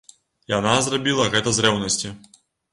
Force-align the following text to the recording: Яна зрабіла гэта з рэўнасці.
Яна 0.53 0.71
зрабіла 0.87 1.29
гэта 1.37 1.49
з 1.61 1.69
рэўнасці. 1.69 2.15